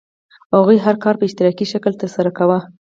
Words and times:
هغوی 0.55 0.77
هر 0.85 0.95
کار 1.03 1.15
په 1.17 1.25
اشتراکي 1.27 1.65
شکل 1.73 1.93
ترسره 2.01 2.31
کاوه. 2.37 2.59